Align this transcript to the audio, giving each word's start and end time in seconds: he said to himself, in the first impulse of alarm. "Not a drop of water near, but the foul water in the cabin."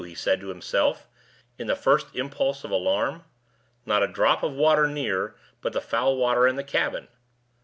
he 0.03 0.15
said 0.15 0.39
to 0.39 0.47
himself, 0.49 1.05
in 1.59 1.67
the 1.67 1.75
first 1.75 2.07
impulse 2.15 2.63
of 2.63 2.71
alarm. 2.71 3.23
"Not 3.85 4.01
a 4.01 4.07
drop 4.07 4.41
of 4.41 4.51
water 4.51 4.87
near, 4.87 5.35
but 5.61 5.73
the 5.73 5.79
foul 5.79 6.17
water 6.17 6.47
in 6.47 6.55
the 6.55 6.63
cabin." 6.63 7.07